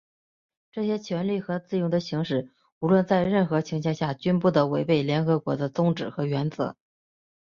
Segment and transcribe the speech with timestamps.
[0.71, 6.75] 这些权利和自由的行使,无论在任何情形下均不得违背联合国的宗旨和原则。